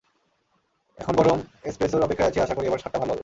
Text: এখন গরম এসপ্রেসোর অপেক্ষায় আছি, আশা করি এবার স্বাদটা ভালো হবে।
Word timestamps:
এখন 0.97 1.13
গরম 1.15 1.39
এসপ্রেসোর 1.63 2.01
অপেক্ষায় 2.01 2.29
আছি, 2.29 2.39
আশা 2.41 2.55
করি 2.55 2.65
এবার 2.67 2.79
স্বাদটা 2.79 2.99
ভালো 2.99 3.11
হবে। 3.13 3.19